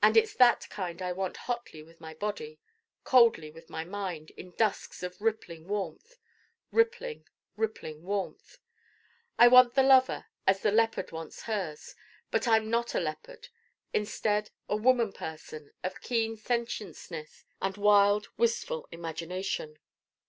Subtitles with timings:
[0.00, 2.60] And it's that kind I want hotly with my Body,
[3.02, 6.18] coldly with my Mind in dusks of rippling warmth
[6.70, 7.26] rippling,
[7.56, 8.58] rippling warmth
[9.40, 11.96] I want the Lover as the leopard wants hers.
[12.30, 13.48] But I'm not a leopard:
[13.92, 19.80] instead, a woman person of keen sentientness and wild wistful imagination.